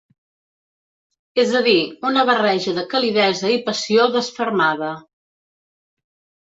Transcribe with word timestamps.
És 1.43 1.53
a 1.59 1.61
dir, 1.67 1.75
una 2.13 2.25
barreja 2.31 2.75
de 2.79 2.85
calidesa 2.95 3.55
i 3.59 3.61
passió 3.69 4.11
desfermada. 4.19 4.93